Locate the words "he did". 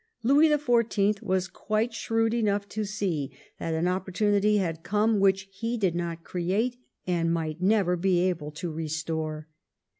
5.51-5.93